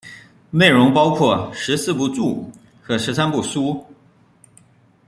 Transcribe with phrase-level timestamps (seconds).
[0.49, 2.51] 内容包括十四部注
[2.81, 3.85] 和十三部疏。